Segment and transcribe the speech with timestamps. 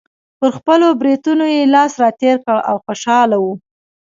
[0.39, 3.45] پر خپلو برېتونو یې لاس راتېر کړ او خوشحاله و.